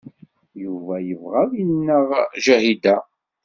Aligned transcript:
Yuba 0.63 0.95
yebɣa 1.07 1.39
ad 1.43 1.51
ineɣ 1.61 2.07
Ǧahida. 2.45 2.95